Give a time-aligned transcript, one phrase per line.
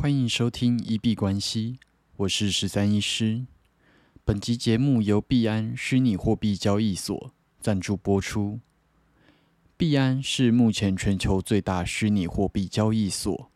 [0.00, 1.80] 欢迎收听一币关系，
[2.18, 3.46] 我是十三医师。
[4.24, 8.60] 本集节目由币安虚拟货币交易所赞助播出。
[9.76, 13.50] 币安是目前全球最大虚拟货币交易所，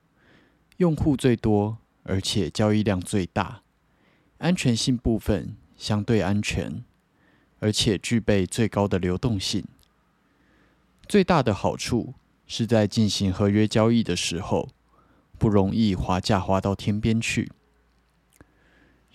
[0.79, 3.63] 用户最多，而且交易量最大，
[4.39, 6.83] 安全性部分相对安全，
[7.61, 9.65] 而且具备最高的流动性。
[11.07, 12.15] 最大的好处
[12.49, 14.71] 是在进行合约交易的时候。
[15.43, 17.51] 不容易滑价滑到天边去。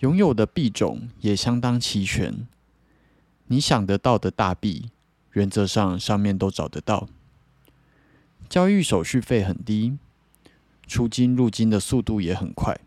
[0.00, 2.46] 拥有的币种也相当齐全，
[3.46, 4.90] 你想得到的大币，
[5.32, 7.08] 原则上上面都找得到。
[8.46, 9.96] 交易手续费很低，
[10.86, 12.78] 出金入金的速度也很快。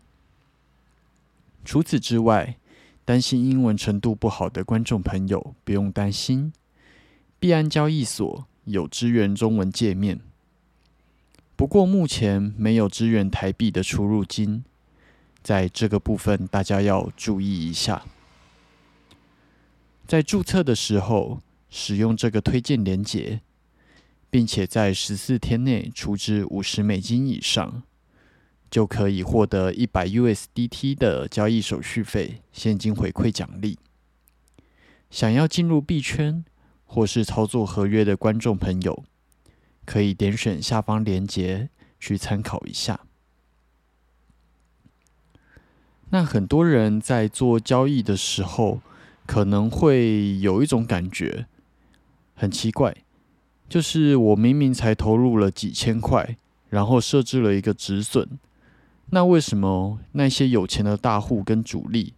[1.64, 2.56] 除此之外，
[3.04, 6.52] 担心英文程度不好的观众朋友不用担心，
[7.40, 10.20] 币安交易所有支援中文界面。
[11.62, 14.64] 不过目前没有支援台币的出入金，
[15.44, 18.02] 在这个部分大家要注意一下。
[20.04, 23.42] 在注册的时候使用这个推荐连结，
[24.28, 27.84] 并且在十四天内储值五十美金以上，
[28.68, 33.78] 就可以获得一百 USDT 的交易手续费现金回馈奖励。
[35.10, 36.44] 想要进入币圈
[36.84, 39.04] 或是操作合约的观众朋友。
[39.84, 43.00] 可以点选下方链接去参考一下。
[46.10, 48.82] 那很多人在做交易的时候，
[49.26, 51.46] 可能会有一种感觉
[52.34, 52.94] 很奇怪，
[53.68, 56.36] 就是我明明才投入了几千块，
[56.68, 58.28] 然后设置了一个止损，
[59.10, 62.12] 那为什么那些有钱的大户跟主力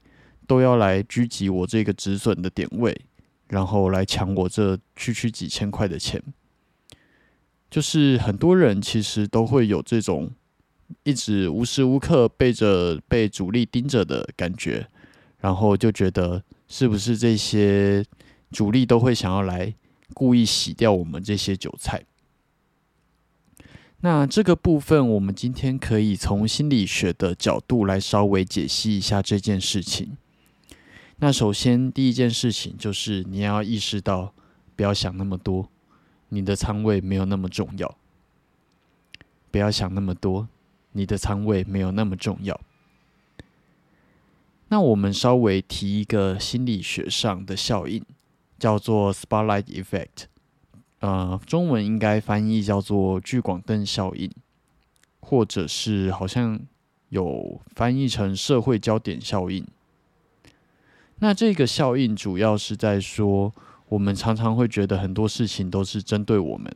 [0.46, 3.00] 都要来狙击我这个止损的点位，
[3.46, 6.20] 然后来抢我这区区几千块的钱？
[7.74, 10.30] 就是很多人其实都会有这种
[11.02, 14.86] 一直无时无刻背着被主力盯着的感觉，
[15.40, 18.04] 然后就觉得是不是这些
[18.52, 19.74] 主力都会想要来
[20.12, 22.04] 故意洗掉我们这些韭菜？
[24.02, 30.16] 那这个部分，我们今天可以从心理学的角度来稍微解析一下这件事情。
[31.16, 34.32] 那首先第一件事情就是你要意识到，
[34.76, 35.68] 不要想那么多。
[36.34, 37.96] 你的仓位没有那么重要，
[39.52, 40.48] 不要想那么多。
[40.90, 42.60] 你的仓位没有那么重要。
[44.68, 48.04] 那我们稍微提一个心理学上的效应，
[48.58, 50.26] 叫做 “spotlight effect”，
[50.98, 54.28] 呃，中文应该翻译叫做“聚光灯效应”，
[55.20, 56.60] 或者是好像
[57.10, 59.64] 有翻译成“社会焦点效应”。
[61.20, 63.52] 那这个效应主要是在说。
[63.88, 66.74] 我们常常会觉得很多事情都是针对我们，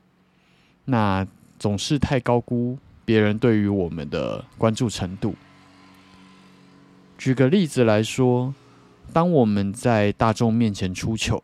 [0.84, 1.26] 那
[1.58, 5.34] 总是太高估别人对于我们的关注程度。
[7.16, 8.54] 举个例子来说，
[9.12, 11.42] 当我们在大众面前出糗，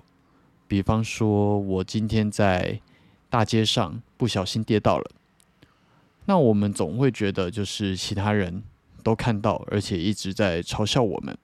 [0.69, 2.81] 比方说我今天在
[3.29, 5.11] 大街上不小心跌倒了，
[6.27, 8.63] 那我们总会觉得就是其他人
[9.03, 11.37] 都看到，而且一直在嘲笑我们。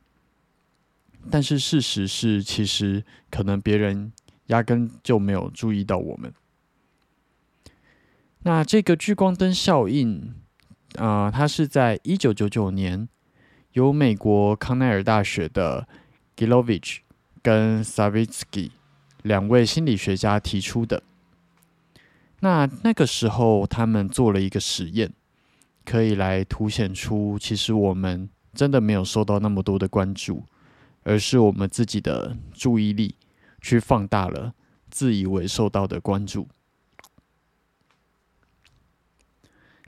[1.28, 4.12] 但是事实是，其实可能别人
[4.46, 6.32] 压根就没有注意到我们。
[8.42, 10.34] 那这个聚光灯效应，
[10.96, 13.08] 啊，它是在一九九九年
[13.72, 15.86] 由美国康奈尔大学的
[16.36, 17.00] Gilovich
[17.42, 18.70] 跟 Savitsky
[19.22, 21.02] 两位心理学家提出的。
[22.40, 25.12] 那那个时候，他们做了一个实验，
[25.84, 30.42] 可以来凸显出，其实我们真的没有受到那么多的关注。
[31.02, 33.14] 而是我们自己的注意力
[33.60, 34.54] 去放大了
[34.90, 36.48] 自以为受到的关注。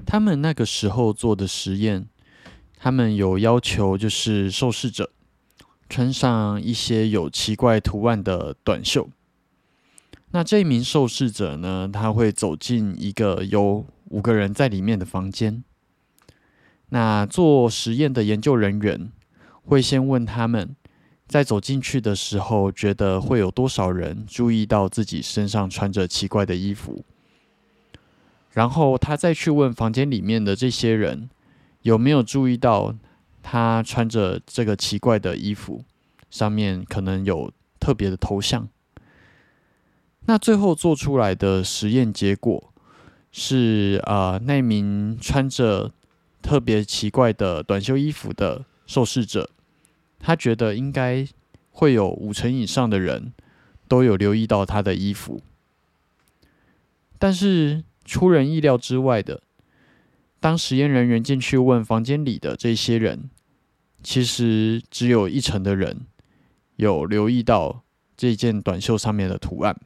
[0.06, 2.08] 他们那个时候做的实验，
[2.76, 5.12] 他们有要求，就是受试者
[5.88, 9.08] 穿上一些有奇怪图案的短袖。
[10.30, 15.62] 那这名受试者呢，他会走进一个有五个人在里面的房间。
[16.88, 19.12] 那做实验的研究人员
[19.62, 20.74] 会先问他们。
[21.32, 27.02] 在走进去的时候，觉得会有多少人注意到自己身上穿着奇怪的衣服？
[28.50, 31.30] 然后他再去问房间里面的这些人，
[31.80, 32.94] 有没有注意到
[33.42, 35.82] 他穿着这个奇怪的衣服，
[36.28, 37.50] 上面可能有
[37.80, 38.68] 特别的头像？
[40.26, 42.72] 那最后做出来的实验结果
[43.32, 45.90] 是，啊，那名穿着
[46.42, 49.48] 特别奇怪的短袖衣服的受试者。
[50.22, 51.26] 他觉得应该
[51.70, 53.34] 会有五成以上的人
[53.88, 55.42] 都有留意到他的衣服，
[57.18, 59.42] 但是出人意料之外的，
[60.40, 63.28] 当实验人员进去问房间里的这些人，
[64.02, 66.06] 其实只有一成的人
[66.76, 67.82] 有留意到
[68.16, 69.76] 这件短袖上面的图案。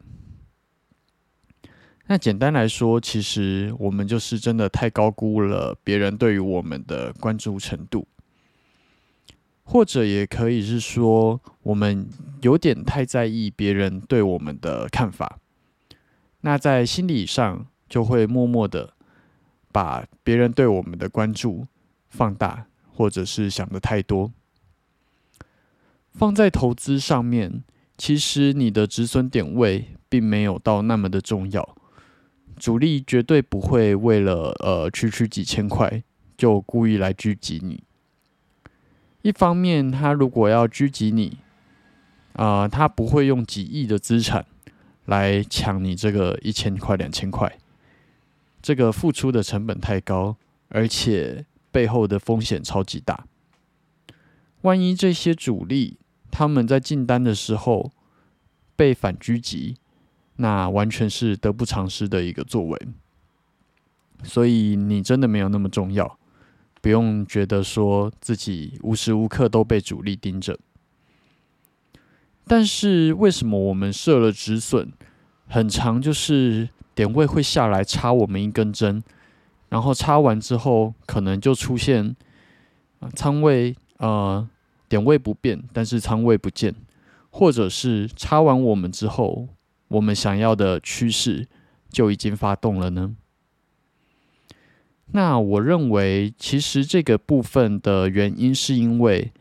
[2.08, 8.06] 那简单来说，其实我们就是真的太高估了别人对于我们的关注程度，
[9.68, 12.08] 或者也可以是说，我们
[12.40, 15.40] 有点太在意别人对我们的看法。
[16.42, 18.94] 那在心理上就会默默的
[19.72, 21.66] 把别人对我们的关注
[22.08, 24.32] 放大，或者是想的太多。
[26.12, 27.64] 放在投资上面，
[27.98, 31.76] 其实你的止损点位并没有到那么的重要。
[32.56, 36.02] 主力绝对不会为了呃区区几千块
[36.38, 37.82] 就故意来狙击你。
[39.26, 41.38] 一方面，他如果要狙击你，
[42.34, 44.46] 啊，他不会用几亿的资产
[45.06, 47.58] 来抢你这个一千块、两千块，
[48.62, 50.36] 这个付出的成本太高，
[50.68, 53.26] 而且背后的风险超级大。
[54.60, 55.98] 万一这些主力
[56.30, 57.90] 他们在进单的时候
[58.76, 59.74] 被反狙击，
[60.36, 62.80] 那完全是得不偿失的一个作为，
[64.22, 66.16] 所以你真的没有那么重要，
[66.80, 70.58] 不用觉得说自己无时无刻都被主力盯着。
[72.46, 74.92] 但是为什么我们设了止损，
[75.48, 79.02] 很长就是点位会下来插我们一根针，
[79.68, 82.14] 然后插完之后可能就出现
[83.14, 84.48] 仓位呃
[84.88, 86.74] 点位不变，但是仓位不见，
[87.30, 89.48] 或者是插完我们之后。
[89.88, 91.46] 我们想要的趋势
[91.90, 93.14] 就已经发动了呢。
[95.12, 99.32] 那我认为，其实这个部分的原因是因为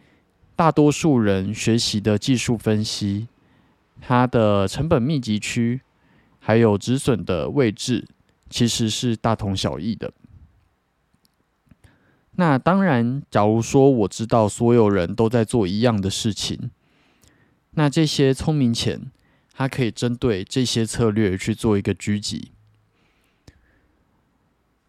[0.56, 3.28] 大多数人学习的技术分析，
[4.00, 5.82] 它的成本密集区
[6.40, 8.06] 还有止损的位置
[8.50, 10.14] 其实是大同小异的。
[12.38, 16.72] 那当然，假如说我知道所有人都在做一样的事情，
[17.72, 19.12] 那这些聪明钱。
[19.58, 22.52] 它可以针对这些策略去做一个狙击。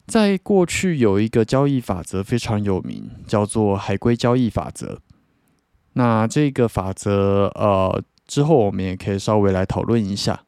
[0.07, 5.01] 在过去有一个交易法则非常有名，叫做海龟交易法则。
[5.95, 10.43] 那这个法则，呃，之后我们也可以稍微来讨论一下。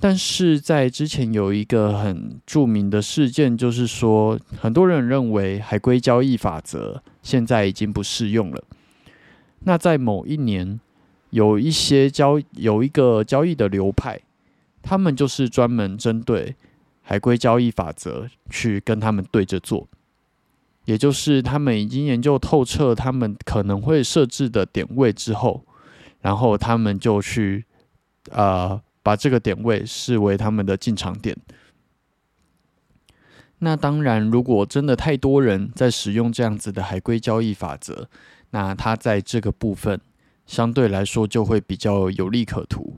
[0.00, 8.62] 但是在之前有一个很著名的事件，就是说，很多人认为海龟交易法则现在已经不适用了。
[9.60, 10.80] 那在某一年。
[11.30, 14.18] 有一些交有一个交易的流派，
[14.80, 16.54] 他们就是专门针对
[17.08, 19.86] 海龟交易法则去跟他们对着做，
[20.86, 25.64] 也就是他们已经研究透彻他们可能会设置的点位之后，
[26.20, 27.64] 然后他们就去
[28.30, 31.36] 呃把这个点位视为他们的进场点。
[33.60, 38.08] 那当然，如果真的太多人在使用这样子的海龟交易法则，
[38.50, 40.00] 那它在这个部分。
[40.46, 42.96] 相对来说就会比较有利可图，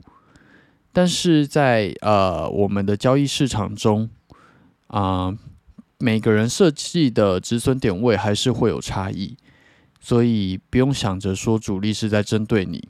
[0.91, 4.09] 但是在呃我们的交易市场中，
[4.87, 5.37] 啊
[5.97, 9.35] 每个人设计的止损点位还是会有差异，
[9.99, 12.87] 所以不用想着说主力是在针对你，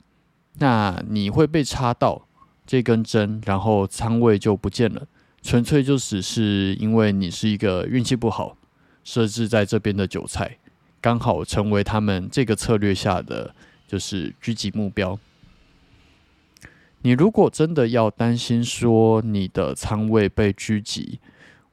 [0.58, 2.26] 那你会被插到
[2.66, 5.06] 这根针，然后仓位就不见了，
[5.42, 8.56] 纯粹就只是因为你是一个运气不好，
[9.04, 10.58] 设置在这边的韭菜，
[11.00, 13.54] 刚好成为他们这个策略下的。
[13.90, 15.18] 就是狙击目标。
[17.02, 21.18] 你如果真的要担心说你的仓位被狙击，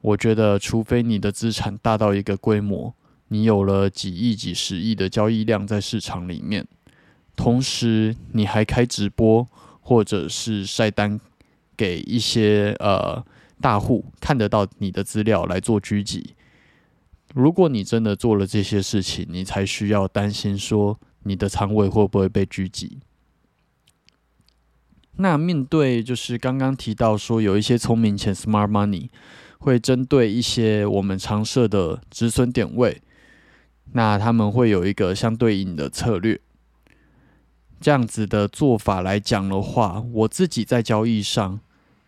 [0.00, 2.94] 我觉得除非你的资产大到一个规模，
[3.28, 6.66] 你有了几亿、几十亿的交易量在市场里面，
[7.36, 9.46] 同时你还开直播
[9.80, 11.20] 或者是晒单
[11.76, 13.22] 给一些呃
[13.60, 16.34] 大户看得到你的资料来做狙击。
[17.34, 20.98] 如果你真的做了这些事情，你才需要担心说。
[21.24, 23.00] 你的仓位会不会被狙击？
[25.20, 29.08] 那面对就是刚刚提到说，有一些聪明钱 （smart money）
[29.58, 33.02] 会针对一些我们常设的止损点位，
[33.92, 36.40] 那他们会有一个相对应的策略。
[37.80, 41.58] 这样子的做法来讲的话，我自己在交易上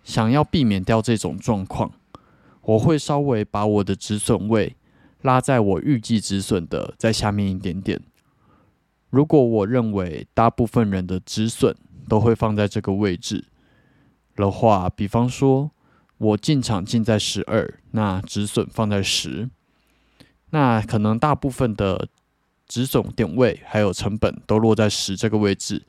[0.04, 1.90] 想要避免掉这种状况，
[2.62, 4.76] 我会稍微把我的止损位
[5.22, 8.00] 拉在我预计止损的在下面一点点。
[9.10, 11.74] 如果我认为大部分人的止损
[12.10, 13.44] 都会放在这个位置
[14.34, 15.70] 的话，比方说
[16.18, 19.48] 我进场进在十二，那止损放在十，
[20.50, 22.08] 那可能大部分的
[22.66, 25.86] 止损点位还有成本都落在十这个位置，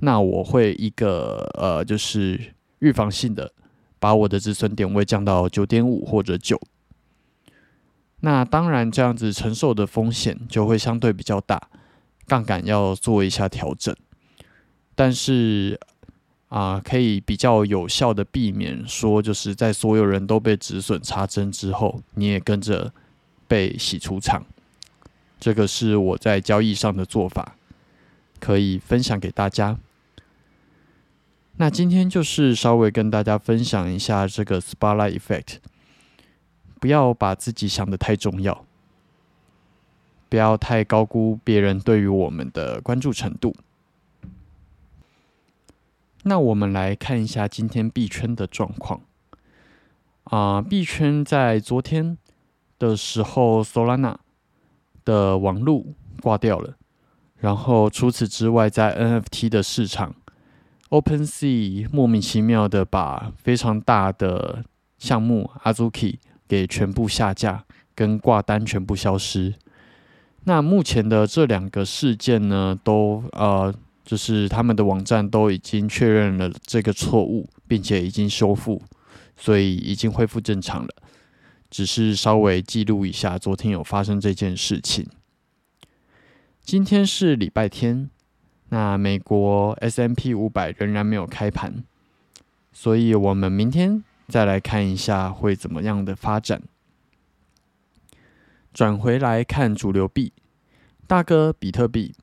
[0.00, 3.50] 那我会一个呃，就是预防性的
[3.98, 6.60] 把我的止损点位降到九点五或者九。
[8.20, 11.70] 那当然这样子承受的风险就会相对比较大，
[12.26, 13.96] 杠杆要做一下调整。
[14.94, 15.78] 但是
[16.48, 22.92] 啊，可以比较有效的避免说，就是在所有人都被止损插针之后，你也跟着
[23.48, 24.44] 被洗出场。
[25.40, 27.56] 这个是我在交易上的做法，
[28.38, 29.78] 可以分享给大家。
[31.56, 35.56] 那今天就是稍微跟大家分享一下这个 spotlight effect，
[36.78, 38.64] 不要把自己想的太重要，
[40.28, 43.54] 不要太高估别人对于我们的关注程度。
[46.22, 49.00] 那我们来看一下今天币圈的状况。
[50.24, 52.16] 啊，币圈在昨天
[52.78, 54.16] 的时候，Solana。
[55.04, 56.76] 的网路挂掉了，
[57.38, 60.14] 然后除此之外，在 NFT 的市场
[60.90, 64.64] ，OpenSea 莫名其妙的把非常大的
[64.98, 67.64] 项目 Azuki 给全部下架，
[67.96, 69.54] 跟挂单全部消失。
[70.44, 73.74] 那目前的这两个事件呢，都呃，
[74.04, 78.82] 就是他们的网站都已经确认了这个错误，并且已经修复，
[79.36, 80.88] 所以已经恢复正常了。
[81.70, 85.06] 只是稍微记录一下，昨天有发生这件事情。
[86.62, 88.10] 今天是礼拜天，
[88.68, 91.82] 那美国 S M P 五百仍然没有开盘，
[92.72, 96.62] 所以我们明天再来看一下会怎么样的发展。
[98.72, 100.32] 转回来看主流币，
[101.06, 102.14] 大哥比特币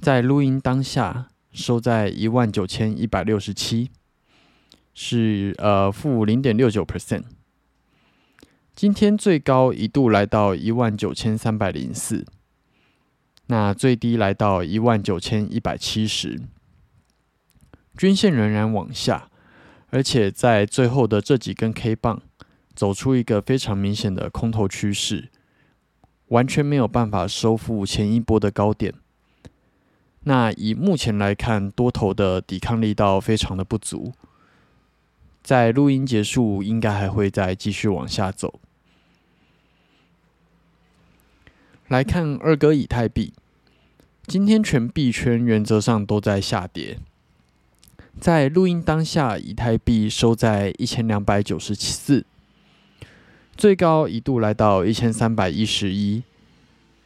[0.00, 3.90] 在录音当下收在一万九千一百六十七，
[4.94, 7.24] 是呃负零点六九 percent。
[8.74, 12.24] 今天最高一度来到一万九千三百零四，
[13.48, 16.40] 那最低来到一万九千一百七十，
[17.98, 19.28] 均线仍然往下，
[19.90, 22.22] 而且在最后的这几根 K 棒
[22.74, 25.28] 走出一个非常明显的空头趋势，
[26.28, 28.94] 完全没有办法收复前一波的高点。
[30.24, 34.12] 那以目前来看，多头的抵抗力道非常的不足，
[35.42, 38.60] 在录音结束，应该还会再继续往下走。
[41.88, 43.32] 来看二哥以太币，
[44.26, 46.98] 今天全币圈原则上都在下跌。
[48.20, 52.26] 在录音当下，以太币收在一千两百九十四，
[53.56, 56.22] 最高一度来到一千三百一十一，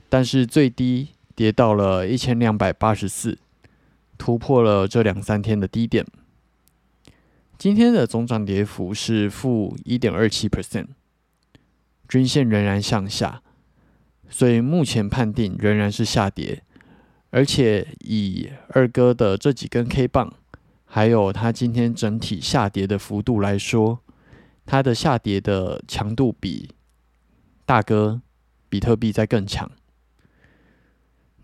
[0.08, 3.38] 但是最低跌到了一千两百八十四，
[4.16, 6.06] 突破了这两三天的低点。
[7.56, 10.88] 今天的总涨跌幅是负一点二七 percent，
[12.08, 13.42] 均线仍然向下。
[14.28, 16.62] 所以目前判定仍然是下跌，
[17.30, 20.32] 而且以二哥的这几根 K 棒，
[20.84, 24.00] 还有它今天整体下跌的幅度来说，
[24.66, 26.70] 它的下跌的强度比
[27.64, 28.22] 大哥
[28.68, 29.70] 比特币在更强。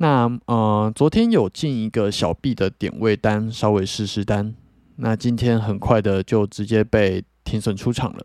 [0.03, 4.55] 那呃，昨天有进一个小币的点位单，稍微试试单，
[4.97, 8.25] 那今天很快的就直接被停损出场了。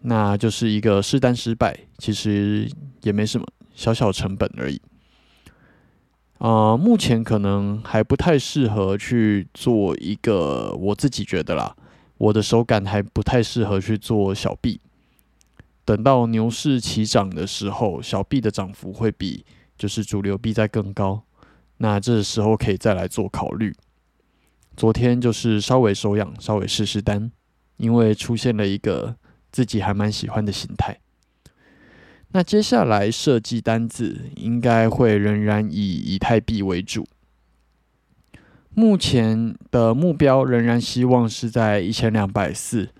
[0.00, 2.66] 那就是一个试单失败，其实
[3.02, 4.80] 也没什么，小小成本而已。
[6.38, 11.76] 啊，目前可能还不太适合去做一个，我自己觉得啦，
[12.16, 14.80] 我的手感还不太适合去做小币。
[15.84, 19.44] 等到牛市起涨的时候，小币的涨幅会比
[19.76, 21.22] 就是主流币在更高，
[21.78, 23.74] 那这时候可以再来做考虑。
[24.76, 27.30] 昨天就是稍微收养，稍微试试单，
[27.76, 29.16] 因为出现了一个。
[29.52, 30.98] 自己还蛮喜欢的形态。
[32.32, 37.06] 那接下来设计单子应该会仍然以以太币为主。
[38.74, 42.90] 目前的目标仍然希望是在一千两百四，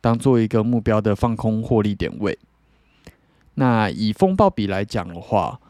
[0.00, 2.38] 当做一个目标的放空获利点位。
[3.54, 5.60] 那以风暴比来讲的话，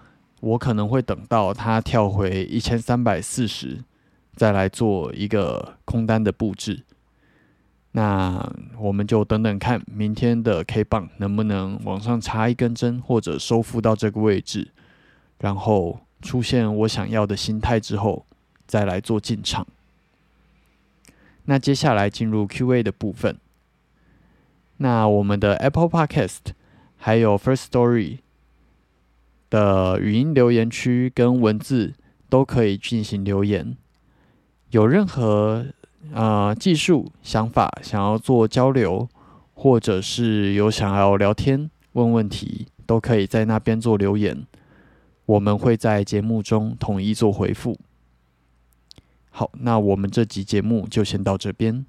[0.40, 3.84] 我可能会等到它跳回一千三百四十，
[4.34, 6.84] 再来做一个空单的布置。
[7.92, 14.70] 那我们就等等看，明天的 K 棒能不能往上插一根针，或者收复到这个位置，
[15.40, 18.24] 然后出现我想要的心态之后，
[18.66, 19.66] 再来做进场。
[21.46, 23.36] 那接下来进入 Q&A 的部分。
[24.76, 26.52] 那我们的 Apple Podcast
[26.96, 28.20] 还有 First Story
[29.50, 31.92] 的语音留言区跟文字
[32.30, 33.76] 都可以进行留言，
[34.70, 35.66] 有任何。
[36.14, 39.06] 啊，技术想法想要做交流，
[39.52, 44.46] 或者是有想要聊天、问问题，都可以在那边做留言，
[45.26, 47.78] 我们会在节目中统一做回复。
[49.28, 51.84] 好，那我们这集节目就先到这边。